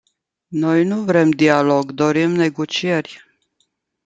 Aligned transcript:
Noi 0.51 0.83
nu 0.83 1.01
vrem 1.03 1.29
dialog, 1.31 1.91
dorim 1.91 2.29
negocieri. 2.31 3.21